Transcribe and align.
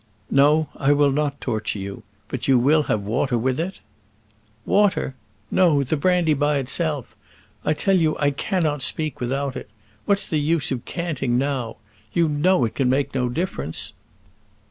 "No, 0.31 0.67
I 0.77 0.93
will 0.93 1.11
not 1.11 1.39
torture 1.39 1.77
you; 1.77 2.01
but 2.27 2.47
you 2.47 2.57
will 2.57 2.81
have 2.89 3.03
water 3.03 3.37
with 3.37 3.59
it?" 3.59 3.79
"Water! 4.65 5.13
No; 5.51 5.83
the 5.83 5.95
brandy 5.95 6.33
by 6.33 6.57
itself. 6.57 7.15
I 7.63 7.73
tell 7.73 7.99
you 7.99 8.17
I 8.17 8.31
cannot 8.31 8.81
speak 8.81 9.19
without 9.19 9.55
it. 9.55 9.69
What's 10.05 10.27
the 10.27 10.39
use 10.39 10.71
of 10.71 10.85
canting 10.85 11.37
now? 11.37 11.75
You 12.13 12.27
know 12.27 12.65
it 12.65 12.73
can 12.73 12.89
make 12.89 13.13
no 13.13 13.29
difference." 13.29 13.93